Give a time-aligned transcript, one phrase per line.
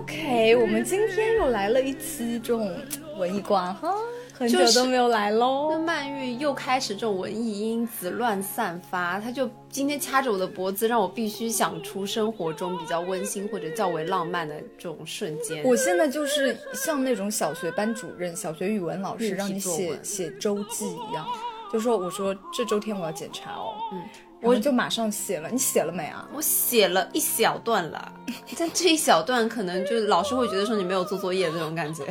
[0.00, 2.74] OK，我们今天又来了一期这种
[3.18, 3.94] 文艺观哈，
[4.32, 5.78] 很久都没有来喽那。
[5.78, 15.62] 曼玉又开始这种文艺因子乱散发，她就今天掐着我的脖子，让我必须想出生活中比较温馨或者较为浪漫的这种瞬间。
[15.64, 21.26] 我现在就是像那种小学班主任、小学语文老师，让你写写周记一样，
[21.70, 24.02] 就说我说这周天我要检查哦，嗯，
[24.42, 26.26] 我就马上写了，你写了没啊？
[26.34, 28.12] 我写了一小段了，
[28.58, 32.04] 但这一小段可能就老师会觉得说你没有做作业这种感觉。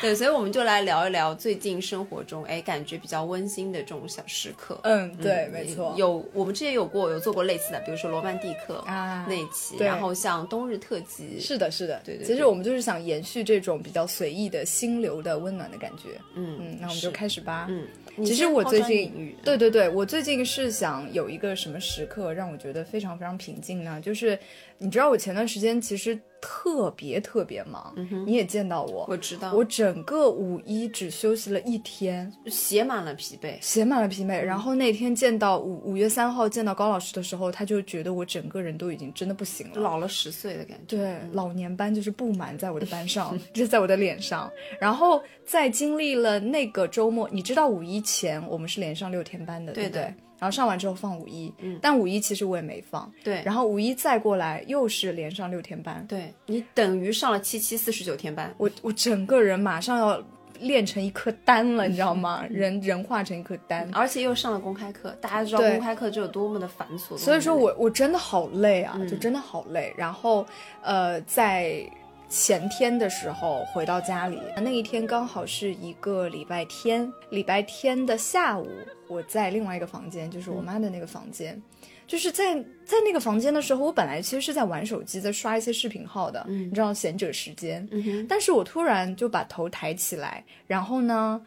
[0.00, 4.78] 对，所以我们就来聊一聊最近生活中哎感觉比较温馨的这种小时刻。
[4.82, 16.20] 嗯，对，嗯没错，有我们之前有过有做过类似的，比如说罗曼蒂克啊那一期，然后像冬日特辑，是的，是的，对对对其实我们就是想延续这种比较随意的心流的温暖的感觉。
[16.34, 17.66] 嗯嗯，那我们就开始吧。
[17.70, 17.86] 嗯，
[18.24, 24.00] 其实我最近对对对对，我最近是想有一个什么时刻让我觉得非常非常平静呢？
[24.00, 24.38] 就是
[24.78, 27.94] 你知道我前段时间其实特别特别忙，
[28.26, 34.38] 你也见到我，我知道，我整个五一只休息了一天，写满了疲惫，写满了疲惫。
[34.38, 39.80] 然后那天见到五五月三号见到高老师的时候，他就觉得我整个人都已经真的不行了。
[39.80, 40.96] 老了十岁的感觉。
[40.96, 44.50] 对，老年斑就是布满在我的班上， 就在我的脸上。
[44.78, 50.25] 然后在经历了那个周末，你知道五一前我们是连上六天班的，对对的不对？
[50.38, 53.10] 然后上完之后放五一，嗯但五一其实我也没放。
[53.24, 60.22] 对，然后五一再过来又是连上六天班，对你等于上了七七四十九天班，我我整个人马上要
[60.60, 62.44] 练成一颗丹了，你知道吗？
[62.50, 63.88] 人人化成一颗丹。
[63.92, 67.16] 而且又上了公开课，大家知道公开课这有多么的繁琐。
[67.16, 69.92] 所以说我我真的好累啊，嗯就真的好累。
[69.96, 70.46] 然后
[70.82, 71.86] 呃，在
[72.28, 78.68] 前天的时候回到家里，那一天刚好是一个礼拜天，礼拜天的下午，
[79.08, 81.60] 我在另外一个房间，就是我妈的那个房间。
[82.06, 82.54] 就是在
[82.84, 86.68] 在那个房间的时候，我本来其实是在玩手机，在刷一些视频号的，嗯。
[86.68, 87.86] 你知道闲者时间。
[87.90, 91.40] 嗯，但是我突然就把头抬起来，然后呢，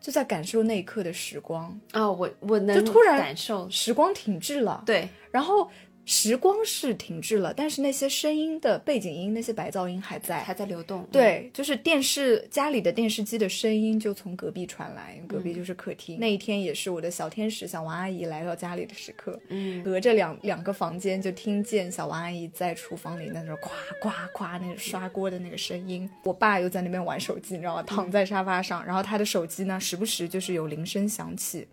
[0.00, 4.84] 就在感受那一刻的时光，啊，我我能就突然感受，时光停滞了。
[4.86, 5.68] 对，然后
[6.06, 10.42] 时光是停滞了，但是那些声音的背景音、那些白噪音还在。
[10.42, 11.06] 还在流动。
[11.10, 16.18] 对，就是电视家里的电视机的声音就从隔壁传来，隔壁就是客厅。
[16.20, 23.70] 那一天也是我的小天使小王阿姨来到家里的时刻，嗯，隔着两两个房间就听见小王阿姨在厨房里那种呱
[24.00, 26.08] 呱呱那个刷锅的那个声音。
[26.24, 27.82] 我爸又在那边玩手机，你知道吗？
[27.84, 31.66] 躺在沙发上，然后他的手机呢，时不时就是有铃声响起，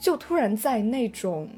[0.00, 1.48] 就突然在那种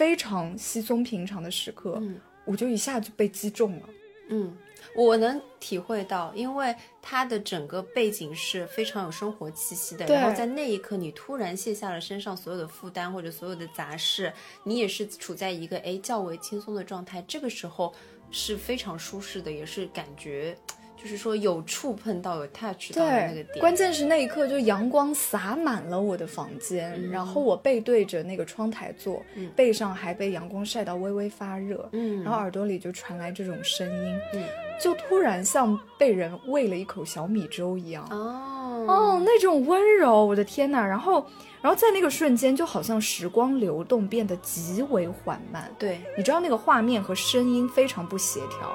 [0.00, 3.88] 非常稀松平常的时刻，嗯我就一下就被击中了。
[4.30, 4.56] 嗯，
[4.96, 10.06] 我能体会到，因为它的整个背景是非常有生活气息的。
[10.06, 14.32] 对然后在那一刻，你突然卸下了身上所有的负担或者所有的杂事，
[14.64, 17.22] 你也是处在一个诶较为轻松的状态。
[17.28, 17.92] 这个时候
[18.30, 20.56] 是非常舒适的，也是感觉
[21.02, 23.58] 就是说有触碰到、有 touch 到的那个，点。
[23.58, 29.22] 关键是那一刻，就阳光洒满了我的房间，嗯然后我背对着那个窗台坐，
[29.56, 34.42] 背上还被阳光晒到微微发热，嗯，然后耳朵里就传来这种声音，嗯
[34.78, 40.80] 就突然像被人喂了一口小米粥一样，哦哦，那种温柔，我的天呐！
[40.80, 41.26] 然后，
[41.60, 48.72] 然后在那个瞬间，就好像时光流动变得极为缓慢，对，你知道那个画面和声音非常不协调。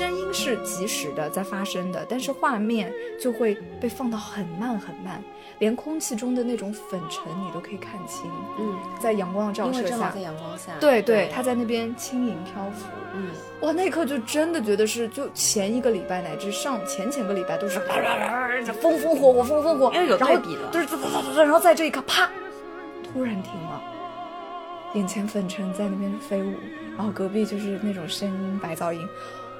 [0.00, 5.22] 声音是及时的在发生的，但是画面就会被放到很慢很慢，
[5.58, 8.30] 连空气中的那种粉尘你都可以看清。
[8.58, 10.10] 嗯，在阳光的照射下。
[10.10, 12.86] 在，阳光下，对对，它在那边轻盈漂浮。
[13.14, 13.28] 嗯，
[13.60, 17.78] 哇，那一刻就真的觉得是，就前一个礼拜乃至上前前个礼拜都是
[18.80, 20.70] 风风火火，风风火，因为有然后对比了。
[20.72, 20.86] 就是
[21.42, 22.26] 然后在这一刻啪，
[23.12, 23.82] 突然停了，
[24.94, 26.54] 眼前粉尘在那边飞舞，
[26.96, 29.06] 然后隔壁就是那种声音白噪音，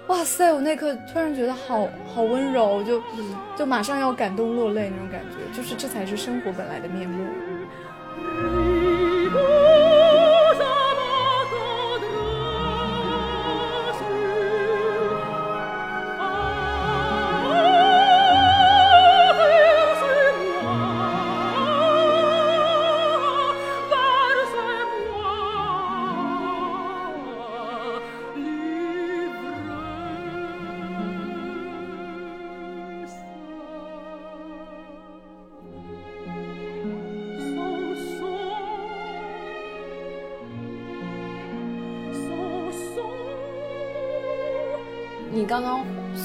[0.08, 0.52] 哇塞！
[0.52, 3.00] 我那刻突然觉得好好温柔，就
[3.56, 7.24] 就马上要感动落泪那种感觉，就是这才是生活本来的面目。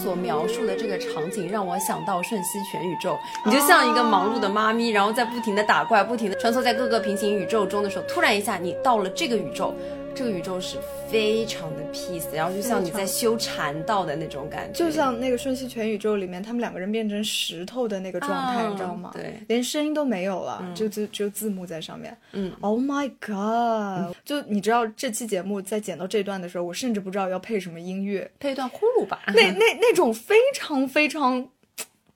[0.06, 3.13] 所描述的这个场景，让我想到《瞬息全宇宙》，
[3.44, 9.74] 你就像一个忙碌的妈咪，然后在不停的打怪，不停的穿梭在各个平行宇宙中的时候，突然一下你到了这个宇宙，
[10.16, 10.78] 这个宇宙是
[11.12, 19.12] 非常的 peace，然后就像你在修禅道的那种感觉，就像那个《瞬息全宇宙》里面，他们两个人变成石头的那个状态，啊你知道吗？
[19.14, 22.18] 对连声音都没有了，就就只有字幕在上面。
[22.32, 29.22] 嗯，Oh my god！、就你知道这期节目在剪到这段的时候，我甚至不知道要配什么音乐，配一段呼噜吧。
[29.28, 31.46] 那那那种非常非常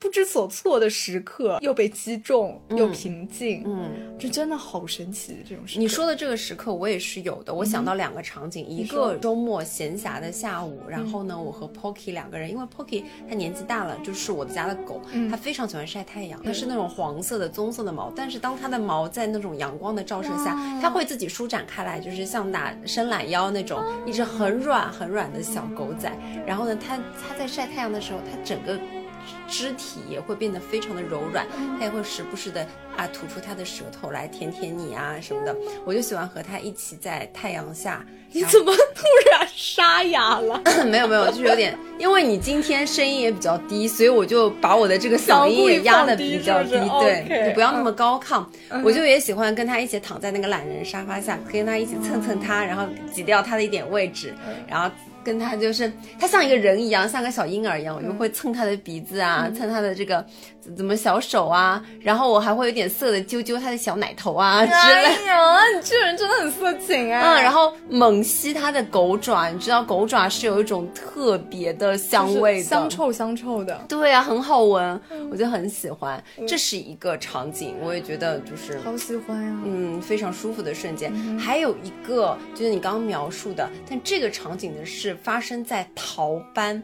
[0.00, 5.36] 不知所措的时刻，又被击中又平静，嗯，这真的好神奇。
[5.46, 26.10] 这种时刻，你说的这个时刻我也是有的，我想到两个场景，一个周末闲暇的下午，然后呢，我和 Pocky 两个人，因为 Pocky 他年纪大了，就是我的家的狗，它非常喜欢晒太阳，它是那种黄色的、棕色的毛，但是当它的毛在那种阳光的照射下，它会自己舒展开来，就是像打伸懒腰那种，一只很软很软的小狗仔。
[26.46, 28.80] 然后呢，它它在晒太阳的时候，它整个。
[29.48, 31.46] 肢体也会变得非常的柔软，
[31.78, 32.66] 它也会时不时的
[32.96, 35.56] 啊吐出它的舌头来舔舔你啊什么的。
[35.84, 38.04] 我就喜欢和它一起在太阳下。
[38.32, 40.62] 你怎么 突然沙哑了？
[40.86, 46.70] 没有没有，就是有点，因为你今天声音也比较低，所以我就把我的这个嗓音也压的比较低，
[47.02, 48.44] 对就不要那么高亢。
[48.84, 54.32] 我就也喜欢跟他一起躺在那个懒人沙发下，跟他一起蹭蹭他，然后挤掉他的一点位置，
[54.68, 54.88] 然后。
[55.22, 60.24] 跟他就是，他像一个人一样，像个小婴儿一样，我就会蹭他的鼻子啊，蹭他的这个
[60.76, 65.04] 怎怎么小手啊，然后我还会有点色的揪揪他的小奶头啊之类。
[65.04, 67.34] 哎呀，你这人真的很色情啊！
[67.34, 75.00] 嗯，然后猛吸它的狗爪，你知道狗爪是有一种特别的香味的，香臭香臭的，对啊，很好闻，
[75.30, 76.22] 我就很喜欢。
[76.46, 78.78] 这是一个场景，我也觉得就是。
[78.80, 81.12] 好喜欢呀、嗯，非常舒服的瞬间。
[81.38, 86.82] 还有一个就是你刚刚描述的，但这个场景呢是发生在逃班，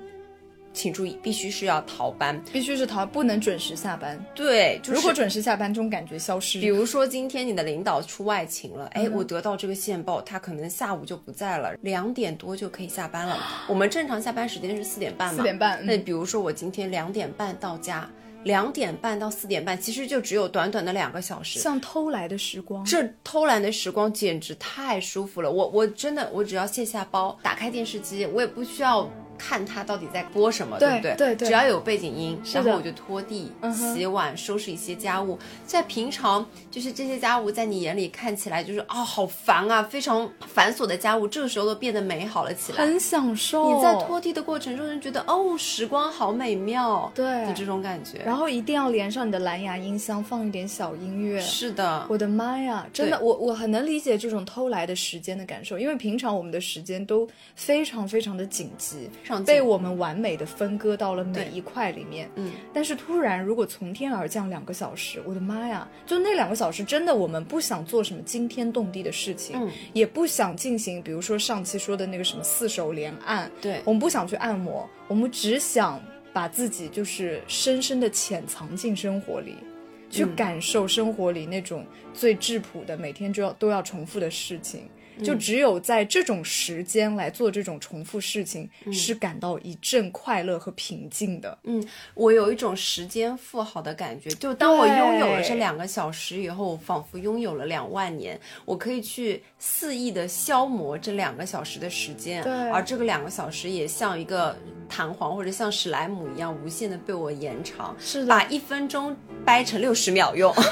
[0.77, 2.41] 请注意，必须是要逃班。
[2.53, 4.23] 必须是逃，不能准时下班。
[4.35, 6.61] 对，就是如果准时下班，这种感觉消失。
[6.61, 13.39] 比如说今天你的领导出外勤了，哎，我得到这个线报，他可能下午就不在了，两点多就可以下班了。
[13.67, 15.37] 我们正常下班时间是四点半嘛？
[15.39, 18.09] 四点半嗯那比如说我今天两点半到家，
[18.45, 21.59] 两点半到四点半，其实就只有短短的两个小时。
[21.59, 31.15] 像偷来的时光，这偷来的时光简直太舒服了，我我真的我只要卸下包，打开电视机，我也不需要看他到底在播什么，对不对？
[31.17, 35.39] 对对只要有背景音，然后我就拖地、洗碗、收拾一些家务。
[35.67, 42.79] 在平常，就是这些家务在你眼里看起来就是啊、好烦啊，非常繁琐的家务，这个时候都变得美好了起来。
[42.79, 43.75] 很享受。
[43.77, 48.19] 你在拖地的过程中，就觉得哦，时光好美妙，对的这种感觉。
[48.25, 51.41] 然后一定要连上你的蓝牙音箱，放一点小音乐。
[51.41, 59.11] 是的，我的妈呀，真的，我我很能理解这种偷来的时间的感受，因为平常我们的时间都非常非常的紧急，
[59.45, 62.31] 被我们完美的分割到了每一块里面。
[62.37, 65.89] 嗯，但是突然如果从天而降两个小时，我的妈呀！
[66.05, 76.01] 就那两个小时，真的我们不想做什么惊天动地的事情，嗯也不想进行，比如说上期说的那个什么四手连按，对我们不想去按摩，我们只想
[76.33, 79.57] 把自己就是深深的潜藏进生活里。
[80.09, 84.83] 去嗯感受生活里那种最质朴的每天就要都要重复的事情，
[85.23, 91.57] 就嗯只有在这种时间来做这种重复事情，嗯是感到一阵快乐和平静的。
[91.65, 104.57] 嗯我有一种时间富豪的感觉，就当我拥有了这两个小时以后，我仿佛拥有了两万年，我可以去肆意的消磨这两个小时的时间，对而这个两个小时也像一个
[104.89, 110.55] 弹簧或者像史莱姆一样无限的被我延长，是的把一分钟掰成六十秒用。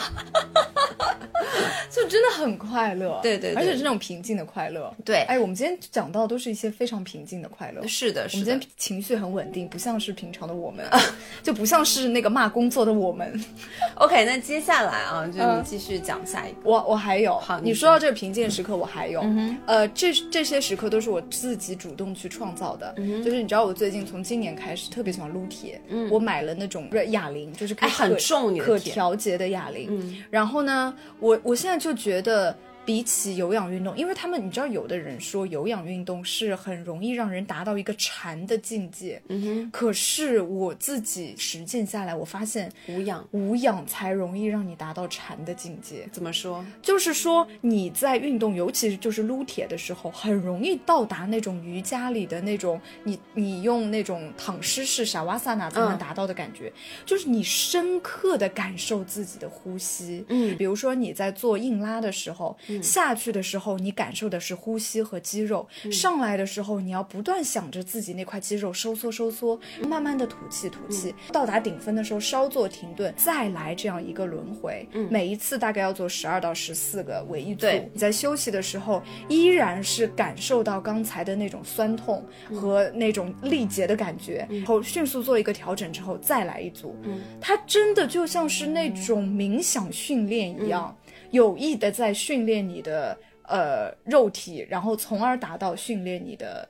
[1.90, 3.20] 就真的很快乐。
[3.22, 4.94] 对对对而且是那种平静的快乐。
[5.04, 7.86] 对哎，我们今天讲到都是一些非常平静的快乐。
[7.86, 10.84] 是的，我是的们今天情绪很稳定，不像是平常的我们，
[11.42, 13.42] 就不像是那个骂工作的我们。
[13.96, 16.58] OK，那接下来啊，就继续讲下一个。
[16.64, 22.94] 我我还有，好你你说到这个平静的时刻，我还有，嗯呃，这这些时刻都是我自己主动去创造的。
[22.96, 30.24] 嗯就是你知道，我最近从今年开始特别喜欢撸铁，嗯我买了那种哑铃，就是哎很可重可调节的哑铃。
[30.30, 32.56] 然后呢，我我现在就觉得。
[32.84, 39.70] 比起有氧运动，因为他们你知道，有的人说有氧运动是很容易让人达到一个禅的境界，嗯哼。
[39.70, 46.08] 可是我自己实践下来，我发现无氧无氧才容易让你达到禅的境界。
[46.12, 46.64] 怎么说？
[46.82, 56.72] 就是说你在运动，尤其是就是撸铁的时候，很容易到达那种瑜伽里的那种你你用那种躺尸式傻瓦萨那才能嗯达到的感觉，
[57.06, 60.24] 就是你深刻的感受自己的呼吸。
[60.28, 65.92] 嗯比如说你在做硬拉的时候，下去的时候你感受的是呼吸和肌肉，嗯。
[65.92, 71.32] 上来的时候你要不断想着自己那块肌肉收缩收缩，慢慢的吐气吐气，嗯。
[71.32, 74.86] 到达顶峰的时候稍作停顿，再来这样一个轮回。
[75.10, 77.60] 每一次大概要做十二到十四个为一组。
[77.62, 77.90] 对。
[77.92, 86.96] 你在休息的时候，依然是感受到刚才的那种酸痛和那种力竭的感觉，然后迅速做一个调整之后再来一组。
[87.40, 90.96] 它真的就像是那种冥想训练一样，
[91.34, 96.68] 有意的在训练你的呃肉体，然后从而达到训练你的。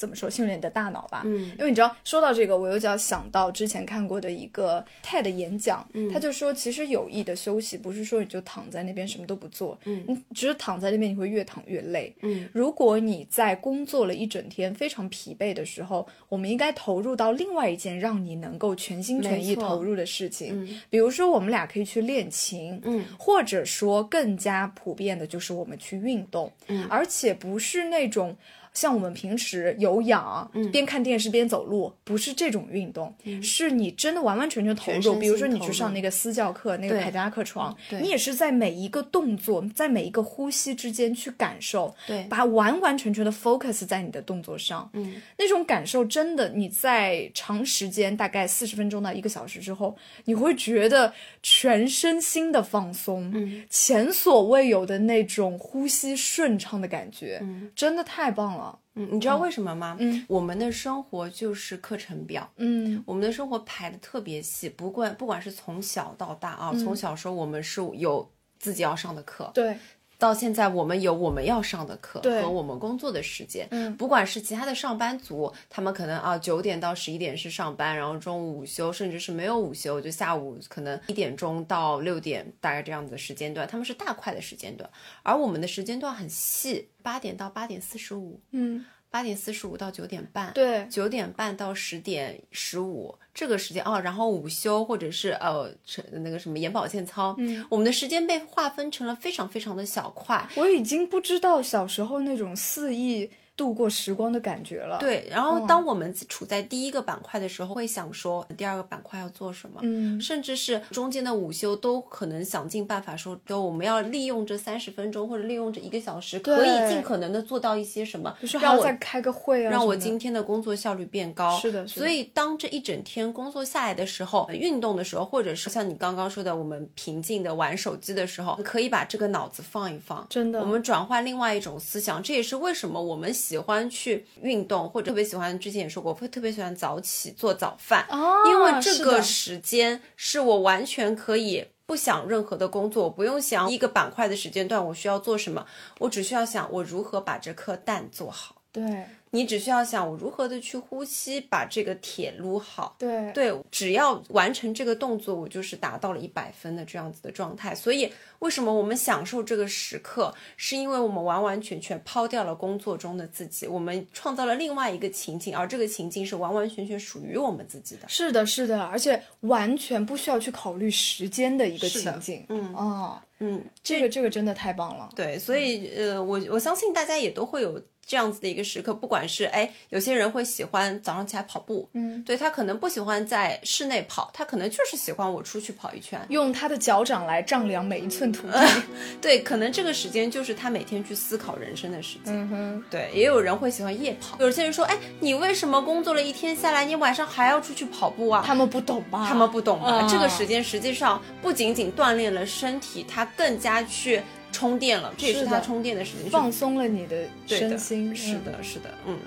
[0.00, 1.20] 怎么说训练你的大脑吧？
[1.26, 20.80] 嗯，因为你知道，说到这个，我又就要想到之前看过的一个 TED 演讲，他就说，其实有意的休息不是说你就躺在那边什么都不做，嗯，你只是躺在那边，你会越躺越累，嗯，如果你在工作了一整天非常疲惫的时候，我们应该投入到另外一件让你能够全心全意投入的事情，嗯。
[20.88, 26.86] 比如说我们俩可以去练琴，嗯，或者说更加普遍的就是我们去运动，嗯。
[26.88, 28.34] 而且不是那种。
[28.72, 35.16] 像我们平时有氧，嗯边看电视边走路，不是这种运动，是你真的完完全全投入。
[35.16, 51.12] 比如说你去上那个私教课，那个凯迪拉克床，对你也是在每一个动作，在每一个呼吸之间去感受，对把完完全全的 focus 在你的动作上，嗯，那种感受真的，你在长时间大概四十分钟到一个小时之后，你会觉得
[51.42, 58.59] 全身心的放松，嗯，前所未有的那种呼吸顺畅的感觉，嗯，真的太棒了，
[58.94, 59.96] 嗯，你知道为什么吗？
[59.98, 62.50] 嗯，我们的生活就是课程表。
[62.56, 63.02] 嗯。
[63.06, 66.78] 我们的生活排的特别细，不管不管是从小到大啊，嗯。
[66.78, 69.78] 从小时候我们是有自己要上的课，对，
[70.20, 73.96] 到现在我们有我们要上的课和我们工作的时间，嗯。
[73.96, 84.88] 不管是其他的上班族，他们可能啊九点到十一点是上班，然后中午午休，甚至是没有午休，就下午可能一点钟到六点大概这样子的时间段，他们是大块的时间段，
[85.22, 100.48] 而我们的时间段很细，八点到八点四十五，嗯，八点四十五到九点半，对，九点半到十点十五这个时间哦，然后午休或者是呃是那个什么眼保健操，嗯，我们的时间被划分成了非常非常的小块。
[100.54, 103.28] 我已经不知道小时候那种肆意
[103.60, 105.44] 度过时光的感觉了，，对，然嗯。
[105.44, 121.58] 后当我们处在第一个板块的时候，会想说第二个板块要做什么，嗯，甚至是中间的午休都可能想尽办法说，都我们要利用这三十分钟或者利用这一个小时，可以尽可能的做到一些什么，比如说还要让我再开个会啊，让我今天的工作效率变高。
[121.58, 122.00] 是的是的。
[122.00, 130.60] 所以当这一整天工作下来的时候，运动的时候，或者是像你刚刚说的，我们平静的玩手机的时候，可以把这个脑子放一放，真的。
[130.60, 132.22] 我们转换另外一种思想。
[132.22, 141.66] 这也是为什么我们喜欢去运动，或者特别喜欢，之前也说过，会特别喜欢早起做早饭，哦，因为这个时间是我完全可以。
[141.86, 145.66] 不想任何的工作，我不用想一个板块的时间段我需要做什么，
[145.98, 148.62] 我只需要想我如何把这颗蛋做好。
[148.70, 152.96] 对你只需要想我如何的去呼吸，把这个铁撸好。
[152.98, 157.74] 对对，只要完成这个动作，我就是达到了一百分的这样子的状态。
[157.74, 168.08] 所以，为什么我们享受这个时刻，是因为我们完完全全抛掉了工作中的自己，我们创造了另外一个情境，而这个情境是完完全全属于我们自己的。
[168.08, 172.44] 是的，是的，而且完全不需要去考虑时间的一个情境。
[172.48, 175.08] 嗯哦，嗯，这个这个真的太棒了。
[175.14, 186.20] 对，所以呃，我我相信大家也都会有这样子的一个时刻，不管是哎，有些人会喜欢早上起来跑步，嗯，对他可能不喜欢在室内跑，他可能就是喜欢我出去跑一圈。
[186.28, 188.82] 用他的脚掌来丈量每一寸土地。
[189.22, 192.34] 对，可能这个时间就是他每天去思考人生的时间。
[192.34, 194.36] 嗯哼，对，也有人会喜欢夜跑。
[194.40, 198.42] 有些人说，哎，你为什么工作了一天下来，你晚上还要出去跑步啊？
[198.44, 199.24] 他们不懂吧？
[199.28, 199.86] 他们不懂吧？
[199.86, 204.20] 啊这个时间实际上不仅仅锻炼了身体，他更加去
[204.52, 206.30] 充电了，这也是是的它充电的时间。
[206.30, 207.16] 放松了你的
[207.46, 208.10] 身心。
[208.12, 209.18] 嗯，是的，是的，嗯。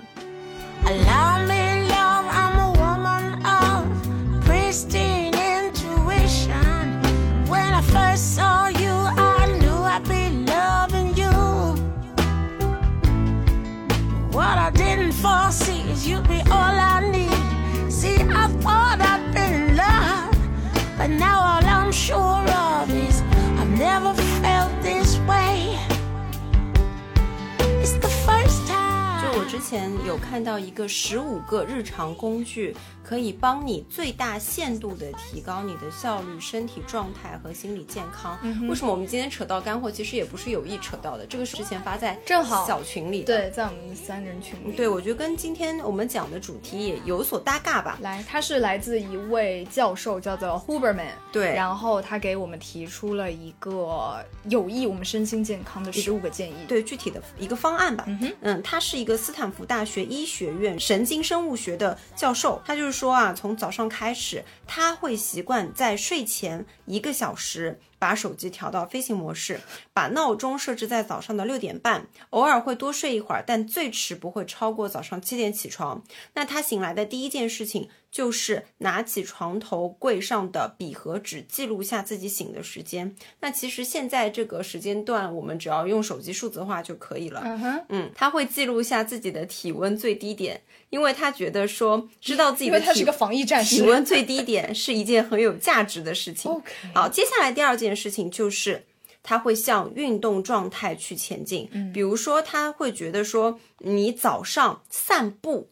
[29.74, 32.72] 前有看到一个十五个日常工具，
[33.04, 38.38] 可以帮你最大限度的提高你的效率、身体状态和心理健康。
[38.42, 39.90] 嗯为什么我们今天扯到干货？
[39.90, 43.26] 其实也不是有意扯到的，这个是之前发在正好小群里的。
[43.26, 44.72] 对，在我们三人群里。
[44.72, 47.98] 对，我觉得跟今天我们讲的主题也有所搭嘎吧。
[48.00, 51.10] 来，他是来自一位教授，叫做 Huberman。
[51.30, 56.54] 对然后他给我们提出了一个有益我们身心健康的十五个建议。
[56.66, 58.04] 对具体的一个方案吧。
[58.40, 67.80] 嗯他是一个斯坦福大学医学院神经生物学的教授，他就是说啊，从早上开始，他会习惯在睡前一个小时。
[67.96, 69.58] 把手机调到飞行模式，
[69.94, 76.02] 把闹钟设置在早上的六点半，偶尔会多睡一会儿，但最迟不会超过早上七点起床。
[76.34, 83.14] 那他醒来的第一件事情就是拿起床头柜上的笔和纸，记录下自己醒的时间。
[83.38, 87.42] 那其实现在这个时间段，我们只要用手机数字化就可以了。
[87.44, 90.60] 嗯哼，嗯，他会记录下自己的体温最低点，
[90.90, 93.76] 因为他觉得说知道自己因的体为他是个防疫战士。
[93.76, 96.50] 体温最低点是一件很有价值的事情。
[96.52, 98.84] OK 好，接下来第二件事情就是。
[99.24, 101.92] 他会向运动状态去前进，嗯。
[101.92, 105.70] 比如说他会觉得说，你早上散步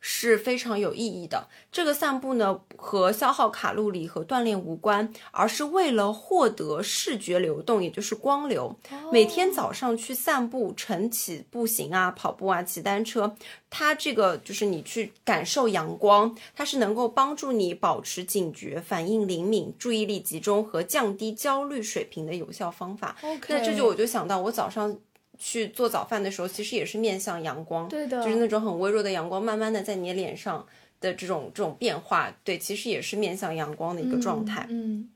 [0.00, 1.48] 是非常有意义的。
[1.70, 8.76] 这个散步呢，和消耗卡路里和锻炼无关，而是为了获得视觉流动，也就是光流。
[9.12, 13.36] 每天早上去散步、晨起、步行啊、跑步啊、骑单车，
[13.68, 23.16] 它这个就是你去感受阳光，它是能够帮助你保持警觉、反应灵敏、注意力集中和降低焦虑水平的有效方法。
[23.22, 24.96] OK 那这就我就想到，我早上
[25.40, 30.64] 去做早饭的时候，其实也是面向阳光，对的就是那种很微弱的阳光，慢慢的在你脸上
[31.00, 34.66] 的这种这种变化，对，其实也是面向阳光的一个状态。
[34.68, 35.10] 嗯，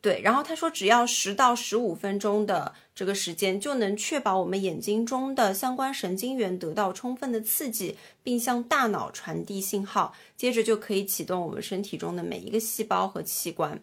[0.00, 13.82] 对，然后他说，只要十到十五分钟的这个时间，就能确保我们眼睛中的相关神经元得到充分的刺激，并向大脑传递信号，接着就可以启动我们身体中的每一个细胞和器官。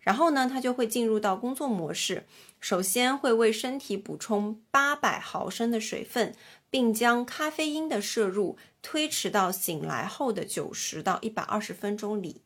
[0.00, 2.26] 然后呢，他就会进入到工作模式。
[2.58, 6.34] 首先会为身体补充八百毫升的水分，
[6.70, 12.42] 并将咖啡因的摄入推迟到醒来后的九十到一百二十分钟里。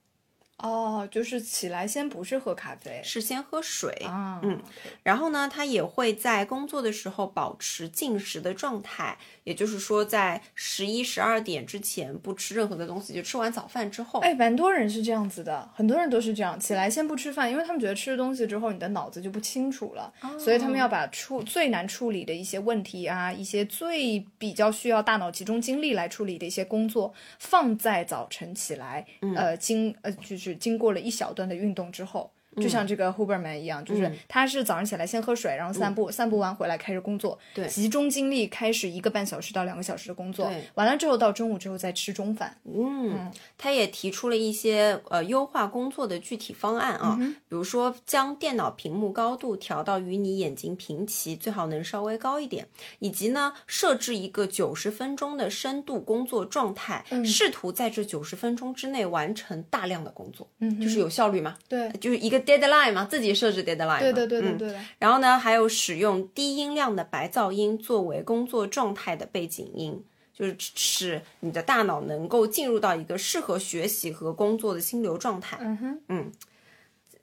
[0.58, 4.60] 哦，就是起来先不是喝咖啡是先喝水，啊，嗯
[5.02, 14.20] 然后呢，他也会在工作的时候保持进食的状态，也就是说，在十一、十二点之前不吃任何的东西，就吃完早饭之后。
[14.20, 32.32] 哎，蛮多人是这样子的，很多人都是这样，起来先不吃饭，因为他们觉得吃了东西之后，你的脑子就不清楚了，所以他们要把处最难处理的一些问题啊，一些最比较需要大脑集中精力来处理的一些工作，放在早晨起来，呃，经呃就是是经过了一小段的运动之后。
[32.56, 37.68] 就像这个 Huberman 一样，就是他是早上起来先喝水，然后散步，散步完回来开始工作，对。
[37.68, 42.56] 集中精力开始一个半小时到两个小时的工作对，完了之后到中午之后再吃中饭。
[42.64, 52.66] 嗯，他也提出了一些呃优化工作的具体方案啊，嗯比如说将电脑屏幕高度调到与你眼睛平齐，最好能稍微高一点，
[53.00, 63.98] 以及呢设置一个九十分钟的深度工作状态，嗯试图在这九十分钟之内完成大量的工作，嗯就是有效率嘛，对，就是一个 deadline 嘛，自己设置 deadline 嘛。
[64.00, 64.80] 对的，对对的。
[64.98, 75.58] 然后呢，还有使用低音量的白噪音作为工作状态的背景音，就是使你的大脑能够进入到一个适合学习和工作的心流状态。
[75.60, 76.32] 嗯哼，嗯、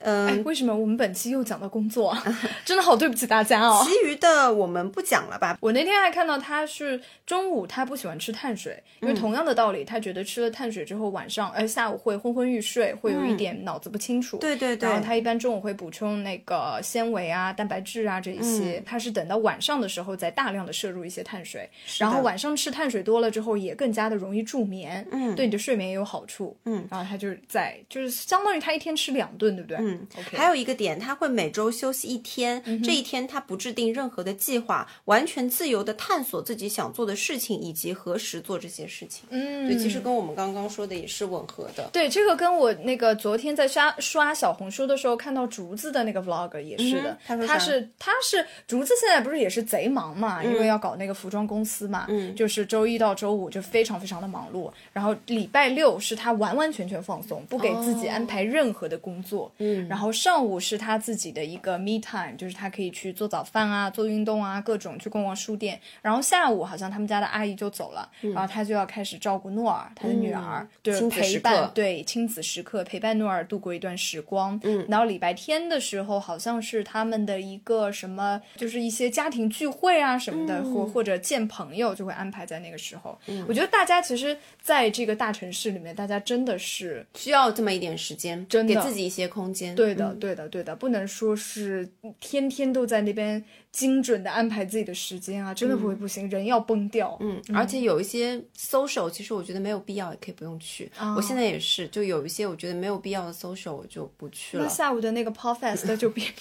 [0.03, 2.23] 哎，为什么我们本期又讲到工作啊？
[2.65, 3.83] 真的好对不起大家哦。
[3.85, 5.57] 其余的我们不讲了吧。
[5.61, 14.37] 我那天还看到他是中午他不喜欢吃碳水，因为同样的道理，他觉得吃了碳水之后晚上呃下午会昏昏欲睡，会有一点脑子不清楚。
[14.37, 29.90] 对对对然后他一般中午会补充那个纤维啊、蛋白质啊这一些，他是等到晚上的时候再大量的摄入一些碳水，然后晚上吃碳水多了之后也更加的容易助眠，嗯，对你的睡眠也有好处，嗯，然后他就是在就是相当于他一天吃两顿，对不对？
[29.91, 39.23] 嗯还有一个点，他会每周休息一天，这一天他不制定任何的计划，完全自由的探索自己想做的事情以及何时做这些事情。
[39.29, 41.89] 嗯，对，其实跟我们刚刚说的也是吻合的。
[41.93, 52.35] 对，这个跟我那个昨天在刷刷小红书的时候看到竹子的那个 vlog 也是的，嗯他说他是他是竹子现在不是也是贼忙嘛，因为要搞那个服装公司嘛，嗯。
[52.35, 74.59] 就是周一到周五就非常非常的忙碌，然后礼拜六是他完完全全放松，不给自己安排任何的工作，嗯然后上午是他自己的一个 me time，就是他可以去做早饭啊、做运动啊，各种去逛逛书店，然后下午好像他们家的阿姨就走了，然后他就要开始照顾诺尔，他的女儿，对，陪伴对亲子时刻陪伴诺尔度过一段时光。
[74.63, 83.17] 嗯，然后礼拜天的时候，好像是他们的一个什么，就是一些家庭聚会啊什么的，嗯或或者见朋友，就会安排在那个时候。
[83.47, 89.70] 我觉得大家其实在这个大城市里面，大家真的是需要这么一点时间，真的给自己一些空间。
[89.75, 91.87] 对的，嗯对的，对的，不能说是
[92.19, 97.17] 天天都在那边精准的安排自己的时间啊，真的不会不行，人要崩掉。
[97.21, 100.91] 嗯，而且有一些 social，其实我觉得没有必要，也可以不用去。
[100.99, 104.75] 哦我现在也是，就有一些我觉得没有必要的 social，我就不去了那了。
[104.75, 106.23] 下午的那个 Pop Fest 就别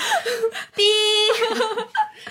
[0.76, 0.82] 逼，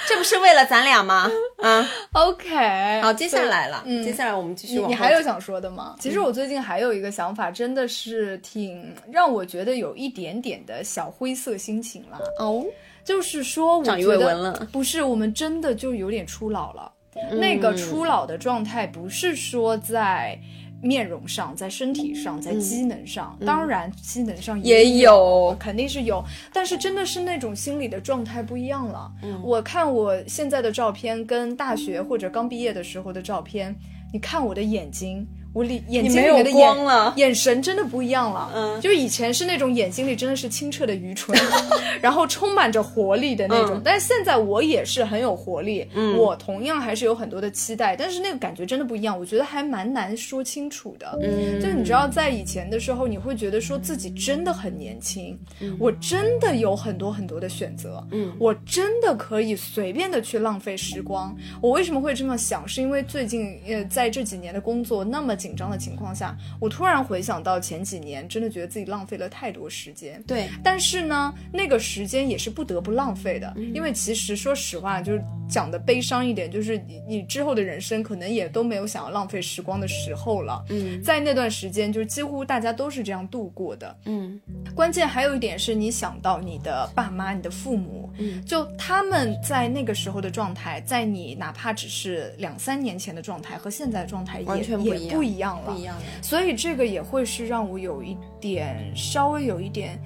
[0.08, 1.30] 这不是为了咱俩吗？
[1.62, 3.02] 嗯，OK。
[3.02, 5.96] 好，接下来了，嗯接下来我们继续你往你还有想说的吗？
[6.00, 12.20] 其实我最近还有一个想法，真的是挺让我觉得有一点点的小灰色心情了。
[12.40, 12.66] 哦，
[13.04, 16.92] 就是说，我觉得不是，我们真的就有点初老了。
[17.16, 20.40] 嗯那个初老的状态，不是说在
[20.82, 29.12] 面容上、在身体上、在机能上，当然机能上嗯也有有，肯定是有，但是真的是那种心理的状态不一样了。
[29.24, 33.76] 嗯我看我现在的照片跟大学或者刚毕业的时候的照片，
[34.14, 35.28] 你看我的眼睛。
[35.54, 38.52] 我里眼睛里的眼光了眼神真的不一样了。
[38.56, 41.38] 嗯就以前是那种眼睛里真的是清澈的愚蠢，
[42.02, 43.78] 然后充满着活力的那种。
[43.78, 51.18] 嗯但是现在我也是很有活力，嗯我同样还是有很多的期待，但是那个感觉真的不一样，我觉得还蛮难说清楚的。
[51.22, 61.36] 嗯就你知道，在以前的时候，你会觉得说自己真的很年轻，嗯我真的有很多很多的选择，嗯，我真的可以随便的去浪费时光。
[61.62, 62.68] 我为什么会这么想？
[62.68, 70.22] 是因为最近呃，在这几年的工作那么紧张的情况下，我突然回想到前几年，真的觉得自己浪费了太多时间。
[70.28, 80.64] 对，但是呢，那个时间也是不得不浪费的，因为其实说实话，就是讲的悲伤一点，就是你你之后的人生可能也都没有想要浪费时光的时候了。
[80.70, 83.96] 嗯在那段时间，就是几乎大家都是这样度过的。
[84.06, 84.40] 嗯
[84.76, 96.02] 关键还有一点是你想到你的爸妈、你的父母，嗯就他们在那个时候的状态，在你哪怕只是两三年前的状态和现在的状态也完全不一样一样了，不一样了。
[96.22, 100.02] 所以这个也会是让我有一点稍微有一点，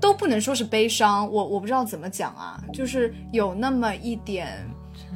[0.00, 4.66] 都不能说是悲伤，我我不知道怎么讲啊，就是有那么一点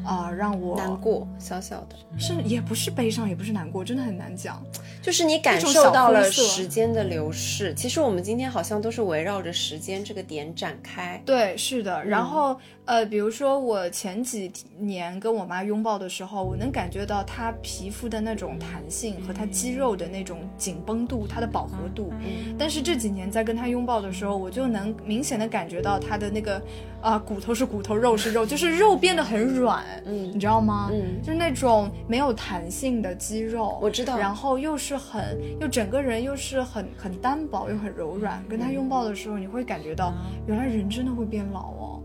[0.05, 4.65] 啊、让我难过，小小的，是也不是悲伤，也不是难过，真的很难讲。
[5.03, 7.75] 就是你感受到了时间的流逝。
[7.75, 11.21] 其实我们今天好像都是围绕着时间这个点展开。
[11.27, 12.05] 对，是的。
[12.05, 12.59] 然后
[12.89, 22.11] 呃，比如说我前几年跟我妈拥抱的时候，我能感觉到她皮肤的那种弹性和她肌肉的那种紧绷度，她的饱和度。
[22.59, 26.63] 但是这几年在跟她拥抱的时候，我就能明显的感觉到她的那个
[27.03, 30.89] 啊、骨头是骨头，肉是肉，就是肉变得很软，嗯你知道吗？
[30.91, 40.15] 嗯就是那种没有弹性的肌肉，我知道然后又是很，又整个人又是很很单薄又很柔软，跟她拥抱的时候，你会感觉到
[40.47, 42.03] 原来人真的会变老哦，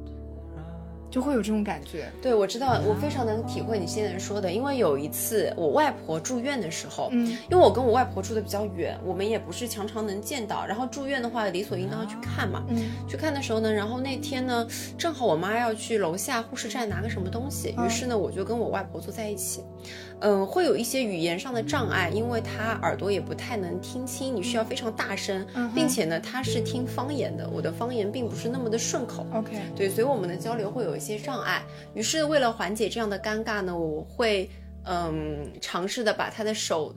[1.13, 2.11] 就会有这种感觉。
[2.23, 12.63] 对，我知道，我非常能体会你现在说的，因为有一次我外婆住院的时候，嗯因为我跟我外婆住的比较远，我们也不是常常能见到，然后住院的话理所应当要去看嘛。
[12.69, 19.63] 嗯去看的时候呢，然后那天呢，正好我妈要去楼下护士站拿个什么东西，于是呢，我就跟我外婆坐在一起。
[19.83, 20.12] 嗯，
[20.45, 29.25] 会有一些语言上的障碍，因为他耳朵也不太能听清，你需要非常大声，嗯并且呢，他是听方言的，我的方言并不是那么的顺口。
[29.33, 31.61] ，OK，对，所以我们的交流会有一些障碍。
[31.93, 34.49] 于是为了缓解这样的尴尬呢，我会
[34.85, 36.93] 嗯尝试的把他的手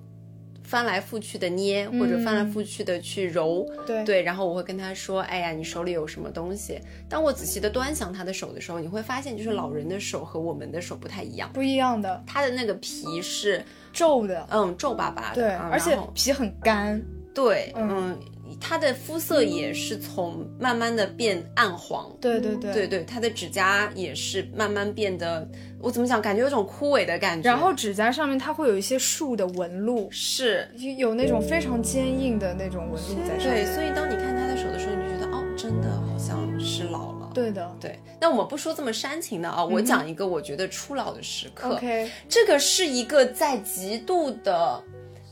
[0.66, 4.04] 翻来覆去的捏，或者翻来覆去的去揉，对。
[4.04, 6.80] 对，然后我会跟他说，哎呀，你手里有什么东西？
[7.08, 12.22] 当我仔细的端详他的手的时候，你会发现，就是老人的手和我们的手不太一样，不一样的。
[12.26, 17.00] 他的那个皮是皱的，嗯皱巴巴的，对，嗯而且皮很干，
[17.36, 25.46] 对，嗯嗯，他的肤色也是从慢慢的变暗黄，对对对对对，他的指甲也是慢慢变得，
[25.78, 27.50] 我怎么讲，感觉有种枯萎的感觉。
[27.50, 37.30] 然后指甲上面它会有一些树的纹路，是，有有那种非常坚硬的那种纹路在上面对，所以当你看他的手的时候，你就觉得哦，真的好像是老了。
[37.34, 41.74] 对的对，那我们不说这么煽情的啊，我讲一个我觉得初老的时刻。
[41.74, 44.82] ，OK，这个是一个在极度的。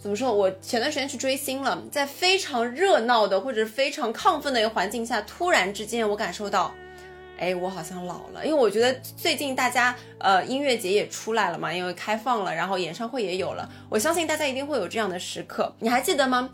[0.04, 0.30] 怎么说？
[0.30, 6.70] 我前段时间去追星了，在非常热闹的或者非常亢奋的一个环境下，突然之间我感受到，
[7.38, 8.44] 哎，我好像老了。
[8.44, 15.74] 因为我觉得最近大家呃音乐节也出来了嘛，因为开放了，然后演唱会也有了，我相信大家一定会有这样的时刻。
[15.78, 16.50] 你还记得吗？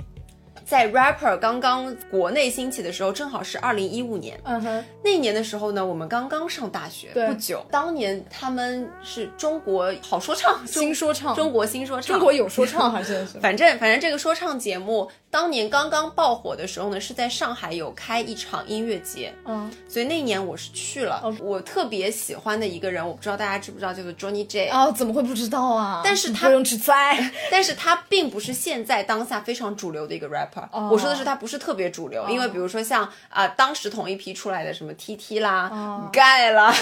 [0.71, 7.27] 在 rapper 刚刚国内兴起的时候，正好是二零一五年，嗯哼，那一年的时候呢，我们刚刚上大学对。
[7.27, 7.67] 不久。
[7.73, 13.25] 当年他们是中国好说唱，新说唱，中国新说唱，中国有说唱还是？
[13.43, 21.23] 反正反正这个说唱节目当年刚刚爆火的时候呢，是在上海有开一场音乐节，嗯，所以那一年我是去了。
[21.41, 24.71] 我特别喜欢的一个人，我不知道大家知不知道，叫做 Johnny J。
[24.71, 26.01] 哦，怎么会不知道啊？
[26.05, 30.69] 但是他不用去猜， 但是他并不是现在当下非常主流的一个 rapper。
[30.73, 36.75] 哦我说的是他不是特别主流，因为比如说像啊、当时同一批出来的什么 TT 啦、哦盖啦，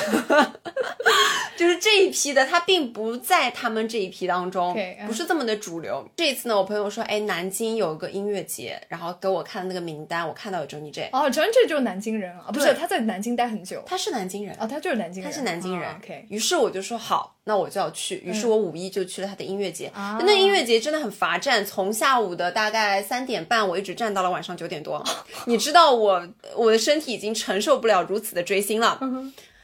[1.56, 4.74] 就是这一批的，他并不在他们这一批当中
[5.06, 6.08] 不是这么的主流。
[6.16, 14.56] 这一次呢，我朋友说，哎，南京有一个音乐节，然后给我看那个名单，我看到有 Johnny J，、哦，，Jony J 就是南京人啊，不是他在南京待很久，他是南京人。
[14.58, 18.16] 哦，他就是南京人，他是南京人、啊 OK，于是我就说好，那我就要去。
[18.24, 19.86] 于是我五一就去了他的音乐节。
[19.94, 25.02] 啊那音乐节真的很乏站，从下午的大概三点半，我一直站到了晚上九点多。
[25.46, 28.98] 你知道我我的身体已经承受不了如此的追星了。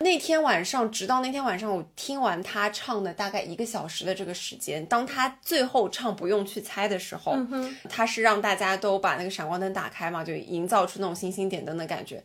[0.05, 7.35] 那天晚上，直到那天晚上，我听完他唱的大概一个小时的这个时间，当他最后唱《不用去猜》的时候，
[7.89, 12.23] 他是让大家都把那个闪光灯打开嘛，就营造出那种星星点灯的感觉。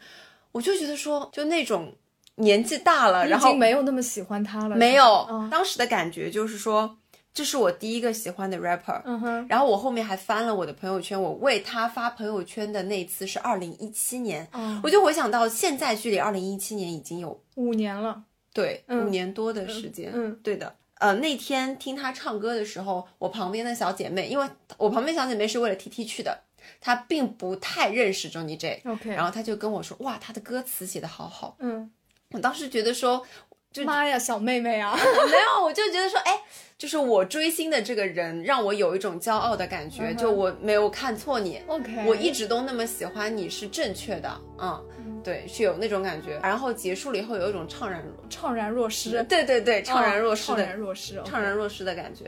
[0.52, 1.96] 我就觉得说，就那种
[2.36, 6.98] 年纪大了，然后经没有那么喜欢他了，没有，嗯当时的感觉就是说，
[7.34, 9.02] 这是我第一个喜欢的 rapper。
[9.06, 19.06] 嗯哼，然后我后面还翻了我的朋友圈，我为他发朋友圈的那次是二零一七年，嗯我就回想到现在距离二零一七年已经有五年了，对、嗯。
[19.06, 20.30] 五年多的时间，嗯。
[20.32, 20.40] 嗯。
[20.44, 20.76] 对的。
[20.96, 24.46] 呃，那天听他唱歌的时候，我旁边的小姐妹，因为
[24.78, 26.38] 我旁边小姐妹是为了 T T 去的，
[26.82, 31.56] 她并不太认识 Johnny J，OK 然后她就跟我说，哇，他的歌词写的好好。
[31.60, 31.90] 嗯，
[32.32, 33.26] 我当时觉得说，
[33.72, 36.42] 就妈呀，小妹妹啊， 没有，我就觉得说，哎，
[36.78, 41.62] 就是我追星的这个人，让我有一种骄傲的感觉，就我没有看错你。
[41.68, 46.40] OK 我一直都那么喜欢你是正确的，嗯，对，是有那种感觉。
[46.42, 52.26] 然后结束了以后，有一种怅然若，怅然若失，对对对，怅然若失哦怅，然若失，怅然若失的感觉。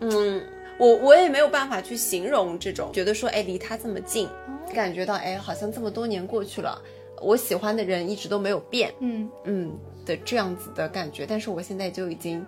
[0.00, 0.42] 嗯，
[0.78, 4.72] 我我也没有办法去形容这种，觉得说，哎，离他这么近，哦。
[4.74, 6.80] 感觉到，哎，好像这么多年过去了，
[7.20, 11.24] 我喜欢的人一直都没有变，嗯，嗯的这样子的感觉。
[11.24, 12.44] 但是我现在就已经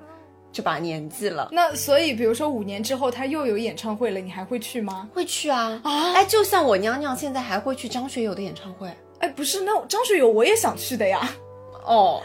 [0.52, 1.48] 这把年纪了。
[1.52, 5.08] 那所以比如说五年之后他又有演唱会了，你还会去吗？
[5.14, 8.88] 会去啊啊哎，就像我娘娘现在还会去张学友的演唱会
[9.20, 11.20] 哎，不是，那张学友我也想去的呀。
[11.86, 12.22] 哦，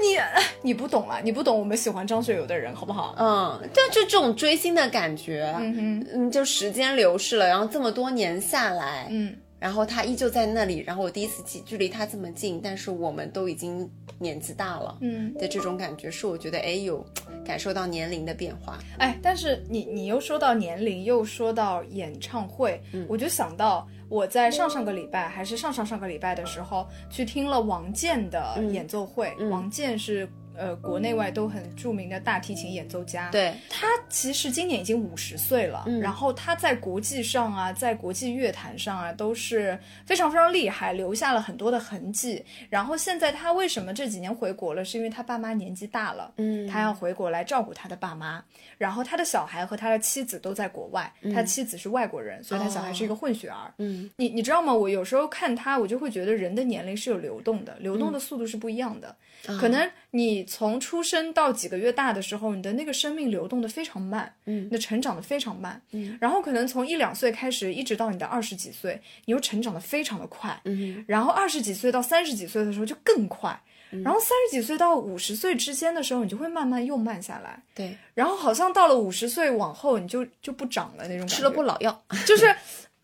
[0.00, 0.18] 你
[0.62, 3.14] 你不懂啊，你不懂我们喜欢张学友的人，好不好？
[3.18, 15.32] 嗯，但就这种追星的感觉，嗯哼，嗯，就时间流逝了，然后这么多年下来，嗯，然后他依旧在那里，然后我第一次距距离他这么近，但是我们都已经年纪大了，嗯。
[15.34, 17.04] 的这种感觉是我觉得哎有
[17.44, 29.34] 感受到年龄的变化，哎，但是你你又说到年龄，又说到演唱会，我就想到我在上上个礼拜还是上上上个礼拜的时候，去听了王健的演奏会。
[29.50, 42.44] 王健是呃国内外都很著名的大提琴演奏家，对，他其实今年已经五十岁了，然后他在国际上啊，在国际乐坛上啊，都是非常非常厉害，留下了很多的痕迹。
[42.68, 44.84] 然后现在他为什么这几年回国了？
[44.84, 48.42] 是因为他爸妈年纪大了，嗯他要回国来照顾他的爸妈。
[48.76, 53.72] 然后他的小孩和他的妻子都在国外，他妻子是外国人，所以他小孩是一个混血儿。
[53.78, 54.72] 嗯你你知道吗？
[54.72, 59.14] 我有时候看他，我就会觉得人的年龄是有流动的，流动的速度是不一样的。
[59.58, 65.80] 可能你从出生到几个月大的时候，你的那个生命流动的非常慢，嗯你的成长的非常慢。
[65.92, 70.58] 嗯，然后可能从一两岁开始，一直到你的二十几岁，你又成长的非常的快。
[70.64, 73.60] 嗯然后二十几岁到三十几岁的时候就更快。
[74.04, 82.04] 然后三十几岁到五十岁之间的时候，你就会慢慢又慢下来，对，然后好像到了五十岁往后，你就就不长了那种感觉，吃了不老药。
[82.26, 82.54] 就是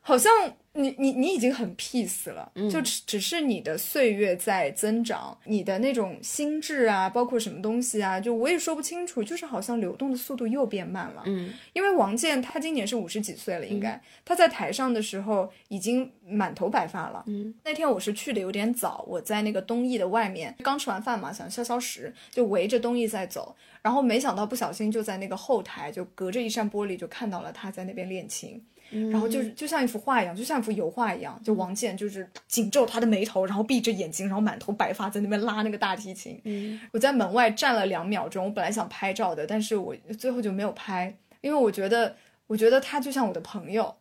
[0.07, 0.31] 好像
[0.75, 11.23] 你你你已经很 peace 了，就只只是你的岁月在增长，你的那种心智啊，包括什么东西啊，就我也说不清楚，就是好像流动的速度又变慢了。
[11.25, 17.25] 嗯，因为王健他今年是五十几岁了，应该、他在台上的时候已经满头白发了。
[17.27, 28.63] 嗯，那天我是去的有点早，我在那个东艺的外面，刚吃完饭嘛，想消消食，就围着东艺在走，然后没想到不小心就在那个后台，就隔着一扇玻璃就看到了他在那边练琴。
[29.11, 36.41] 然后就是就像一幅画一样，就像一幅油画一样，就王健就是紧皱他的眉头，然后闭着眼睛，然后满头白发在那边拉那个大提琴。
[36.45, 42.15] 嗯，我在门外站了两秒钟，我本来想拍照的，但是我最后就没有拍，因为我觉得，
[42.47, 43.95] 我觉得他就像我的朋友，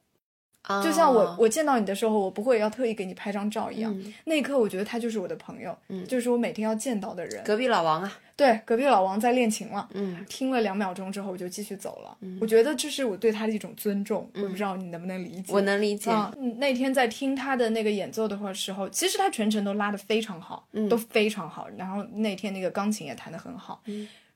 [0.84, 3.94] 就像我啊我见到你的时候，我不会要特意给你拍张照一样。
[4.00, 7.44] 嗯那一刻，我觉得他就是我的朋友，嗯就是我每天要见到的人。
[7.44, 9.90] 隔壁老王啊，对，隔壁老王在练琴了。
[9.94, 12.18] 嗯听了两秒钟之后，我就继续走了。
[12.40, 15.52] 我觉得这是我对他的一种尊重，我不知道你能不能理解。
[15.54, 16.10] 我能理解。
[16.10, 21.68] 啊、嗯那天在听他的那个演奏的话时候，其实他全程都拉得非常好，嗯都非常好。
[21.78, 23.82] 然后那天那个钢琴也弹得很好。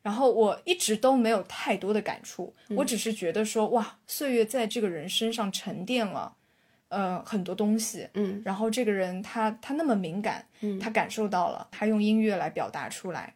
[0.07, 6.33] 然后我一直都没有太多的感触，我只是觉得说，哇，岁月在这个人身上沉淀了，
[6.87, 8.07] 呃，很多东西。
[8.13, 13.33] 嗯然后这个人他他那么敏感，嗯他感受到了，他用音乐来表达出来。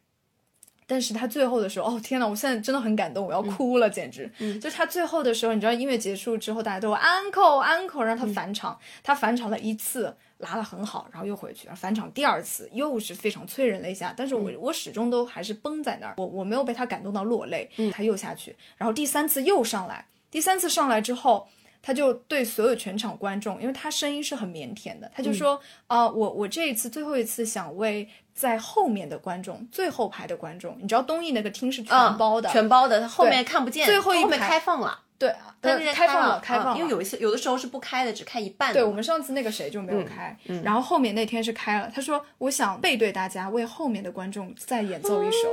[0.88, 4.32] 但是他最后的时候，哦天呐，我现在真的很感动，我要哭了，简直。
[4.40, 21.47] 嗯就他最后的时候，你知道音乐结束之后，大家都有 uncle uncle，让他返场，他返场了一次，拉得很好，然后又回去，然后返场第二次又是非常催人了一下，但是我、我始终都还是绷在那儿，我我没有被他感动到落泪，他又下去，然后第三次又上来，第三次上来之后。
[21.84, 38.74] 他就对所有全场观众，因为他声音是很腼腆的，他就说：“啊、我我这一次最后一次想为在后面的观众，最后排的观众，你知道东艺那个厅是全包的，嗯全包的，后面看不见，最后一后面排开放了，对，但是呃开放了，开放因为有一些有的时候是不开的，只开一半。
[38.74, 41.92] 对我们上次那个谁就没有开，然后后面那天是开了。
[41.94, 45.50] 他说：“我想背对大家，为后面的观众再演奏一首。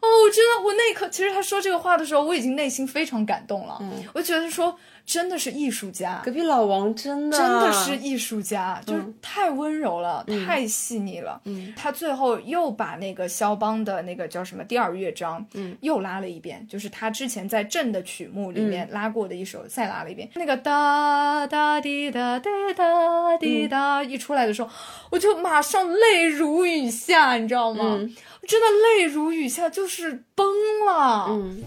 [0.00, 3.78] 哦，我真的，我那一刻，其实他说这个话的时候，我已经内心非常感动了。
[4.14, 4.74] 我觉得说，
[5.08, 11.40] 真的是艺术家，隔壁老王真的真的是艺术家，就是太温柔了，太细腻了。
[11.44, 11.72] 嗯。
[11.74, 20.28] 他最后又把那个肖邦的那个叫什么第二乐章，嗯，又拉了一遍，就是他之前在朕的曲目里面拉过的一首，再拉了一遍。
[20.34, 24.68] 那个哒哒滴哒滴哒滴哒、一出来的时候，
[25.08, 27.98] 我就马上泪如雨下，你知道吗？
[28.46, 28.66] 真的
[29.00, 30.46] 泪如雨下，就是崩
[30.86, 31.28] 了。
[31.30, 31.62] 嗯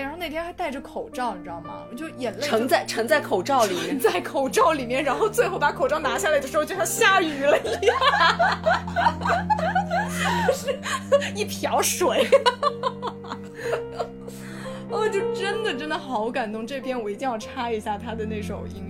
[0.00, 1.84] 泪，然后那天还戴着口罩，你知道吗？
[1.96, 3.98] 就眼泪就沉在沉在口罩里面。
[3.98, 7.96] 在口罩里面，然后最后把口罩拿下来的时候，就像下雨了一样，
[10.48, 10.78] 就是
[11.34, 12.26] 一瓢水。
[14.90, 18.89] 哦就真的真的好感动，这边我一定要插一下他的那首音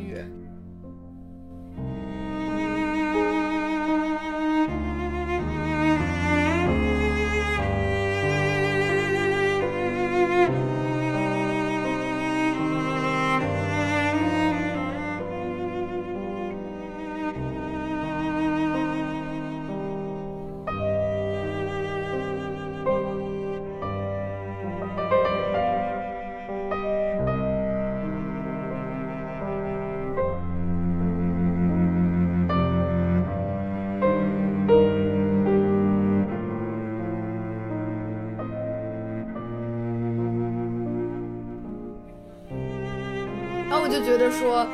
[44.20, 44.66] 得说，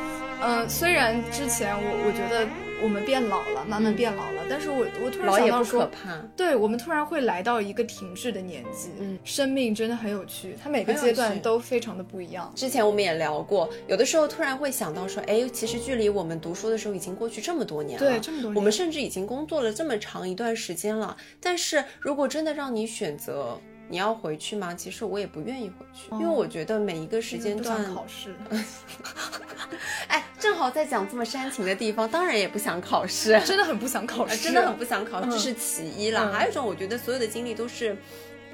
[0.42, 2.46] 嗯、虽然之前我我觉得
[2.82, 12.52] 我们变老了，慢慢变老了，但是我我突然想到说，怕，对我们突然会来到一个停滞的年纪，嗯生命真的很有趣，它每个阶段都非常的不一样。
[12.54, 21.16] 之前我们也聊过，有的时候突然会想到说，哎，其实距离我们读书的时候已经过去这么多年了，对这么多年我们甚至已经工作了这么长一段时间了。
[21.40, 24.75] 但是如果真的让你选择，你要回去吗？
[24.75, 28.35] 其实我也不愿意回去，因为我觉得每一个时间不想段，考试，
[30.09, 36.25] 哎，正好在讲这么煽情的地方，当然也不想考试， 真的很不想考试，呃真的很不想考，试这是其一啦。
[36.25, 37.96] 嗯还有一种，我觉得所有的经历都是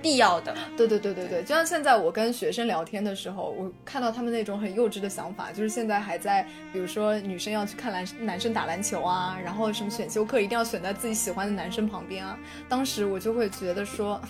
[0.01, 0.55] 必要的。
[0.77, 12.38] 对对对对对，就像现在我跟学生聊天的时候，我看到他们那种很幼稚的想法，就是现在还在，比如说女生要去看男男生打篮球啊，然后什么选修课一定要选在自己喜欢的男生旁边啊。
[12.68, 14.21] 当时我就会觉得说，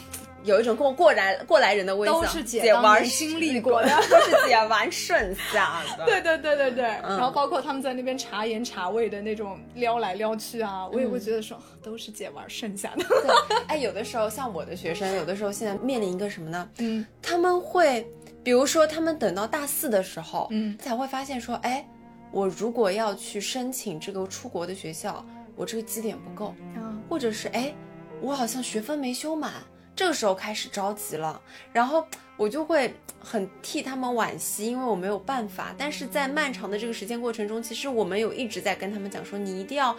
[0.45, 3.89] 有一种过过来过来人的微笑，都是姐姐玩经历过的。
[4.11, 6.05] 都是姐玩剩下的。
[6.07, 7.17] 对对对对对，嗯。
[7.17, 13.05] 然后包括他们在那边茶言茶味的那种撩来撩去啊，我也会觉得说，都是姐玩剩下的。
[13.05, 13.31] 对，
[13.69, 16.69] 哎，有的时候像我的学生，有的时候现在面临一个什么呢？
[16.79, 17.07] 嗯。
[17.21, 18.07] 他们会，
[18.43, 20.77] 比如说他们等到大四的时候，嗯。
[20.79, 21.87] 才会发现说，哎，
[22.31, 25.25] 我如果要去申请这个出国的学校，
[25.55, 27.73] 我这个绩点不够，啊，或者是哎，
[28.21, 29.53] 我好像学分没修满，
[29.95, 31.41] 这个时候开始着急了，
[31.73, 35.75] 然后我就会很替他们惋惜，因为我没有办法。
[35.77, 39.97] 但是在漫长的这个时间过程中，其实我们有一直在跟他们讲说，你一定要。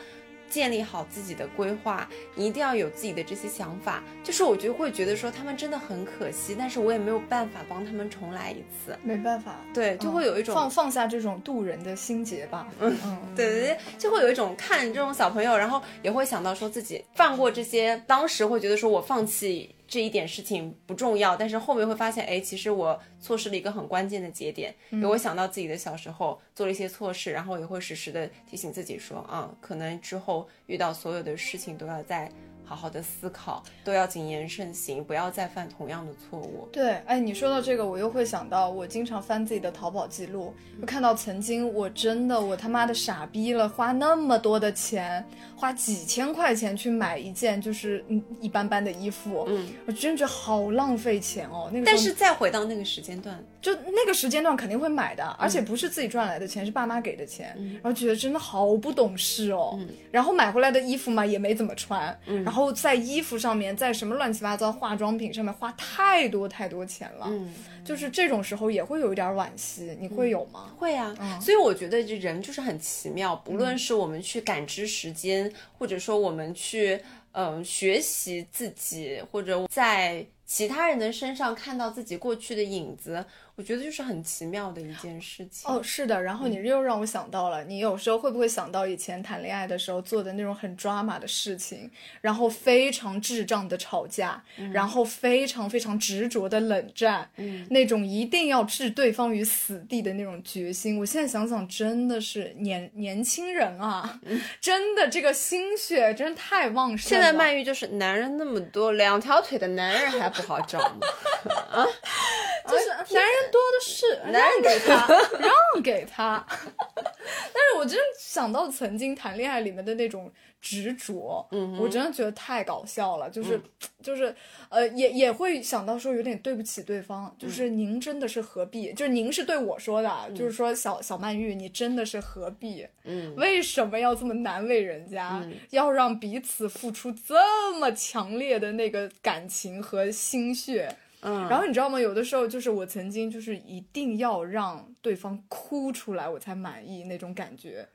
[0.50, 4.04] 建立好自己的规划，你一定要有自己的这些想法。
[4.24, 8.96] 就是我就会觉得说他们真的很可惜，但是我也没有办法帮他们重来一次。
[9.02, 12.68] 没办法，对，就会有一种、放放下这种渡人的心结吧。
[12.80, 32.28] 嗯 嗯，对对对，就会有一种看这种小朋友，然后也会想到说自己放过这些，当时会觉得说我放弃这一点事情不重要，但是后面会发现，哎，其实我错失了一个很关键的节点，给我想到自己的小时候做了一些错事，然后也会时时的提醒自己说，啊，可能之后遇到所有的事情都要再
[32.66, 36.68] 好好的思考，都要谨言慎行，不要再犯同样的错误。
[36.72, 51.70] 对，哎，你说到这个，我又会想到，我经常翻自己的淘宝记录，就看到曾经我真的我他妈的傻逼了，花那么多的钱，花几千块钱去买一件就是嗯一般般的衣服，嗯，我真觉得好浪费钱哦。
[51.72, 59.80] 那个但是再回到那个时间段，就那个时间段肯定会买的，而且嗯不是自己赚来的钱，是爸妈给的钱，然后觉得真的好不懂事哦。
[60.11, 67.54] 然后买回来的衣服嘛也没怎么穿，然后在衣服上面，在什么乱七八糟化妆品上面花太多太多钱了，嗯。
[67.84, 70.72] 就是这种时候也会有一点惋惜，你会有吗？
[70.78, 76.97] 会啊，嗯所以我觉得这人就是很奇妙，不论是我们去感知时间，或者说我们去
[77.34, 83.26] 嗯、呃学习自己，或者在其他人的身上看到自己过去的影子，
[83.56, 85.70] 我觉得就是很奇妙的一件事情。
[85.72, 91.89] 哦，是的，然后你又让我想到了，你有时候会不会想到以前谈恋爱的时候做的那种很抓马的事情，
[92.22, 94.43] 然后非常智障的吵架，
[94.74, 100.99] 然后非常非常执着的冷战，嗯那种一定要置对方于死地的那种决心。
[100.99, 104.20] 我现在想想，真的是年年轻人啊，
[104.60, 107.10] 真的这个心血真的太旺盛了。
[107.10, 110.99] 现在曼玉就是男人那么多，两条腿的男人还不好找吗？
[111.72, 111.86] 啊
[112.66, 115.08] 就是男人多的是， 让给他，
[115.39, 116.46] 让给他。
[116.48, 123.30] 但是我真的想到曾经谈恋爱里面的那种执着，嗯我真的觉得太搞笑了。
[123.30, 123.60] 就是、
[124.02, 124.36] 就是
[124.70, 128.91] 呃，也也会想到说有点对不起对方，就是您真的是何必？
[128.94, 132.86] 就是您是对我说的，就是说小小曼玉，你真的是何必？
[133.04, 135.44] 嗯，为什么要这么难为人家？
[135.70, 140.96] 要让彼此付出这么强烈的那个感情和心血？
[141.24, 141.99] 嗯然后你知道吗？
[141.99, 147.88] 有的时候就是我曾经就是一定要让对方哭出来，我才满意那种感觉。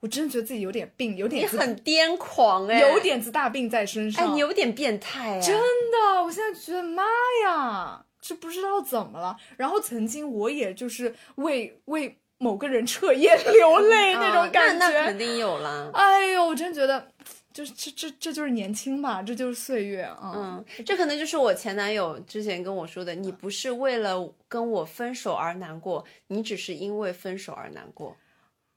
[0.00, 4.34] 我真的觉得自己有点病，有点子很癫狂哎、有点子大病在身哎，上。
[4.34, 7.02] 你有点变态哎、真的，我现在觉得妈
[7.44, 9.36] 呀，这不知道怎么了。
[9.58, 14.86] 然后曾经我也就是为为某个人彻夜流泪那种感觉。
[14.86, 15.90] 啊 那那肯定有啦。
[15.92, 17.08] 哎呦，我真觉得，
[17.52, 20.32] 就是这这这就是年轻吧，这就是岁月啊。
[20.34, 28.16] 嗯，这可能就是我前男友之前跟我说的，你不是为了跟我分手而难过，你只是因为分手而难过，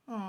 [0.08, 0.20] 嗯，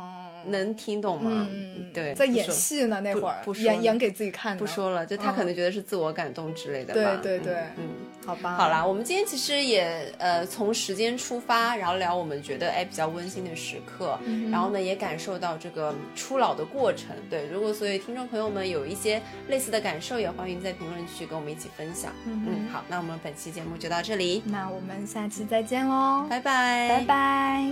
[0.47, 1.49] 能听懂吗？
[1.51, 4.59] 嗯，对，在演戏呢，那会儿不不演演给自己看的。
[4.59, 7.21] 不说了，就他可能觉得是自我感动之类的吧。
[7.23, 7.79] 对对对嗯。
[7.79, 7.89] 嗯
[8.27, 17.15] 好吧，好啦，我们今天其实也呃从时间出发，然后聊我们觉得哎比较温馨的时刻，嗯然后呢也感受到这个初老的过程。
[17.29, 22.11] 对，如果所以听众朋友们有一些类似的感受，也欢迎在评论区跟我们一起分享。
[22.25, 27.69] 嗯嗯，好，那我们本期节目就到这里，那我们下期再见喽，拜拜，拜拜。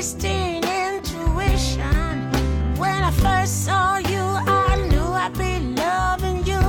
[0.00, 2.30] Of pristine intuition.
[2.78, 6.60] When I first saw you, I knew I'd be loving you.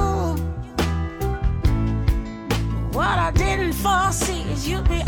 [2.91, 5.01] What I didn't foresee is you'd be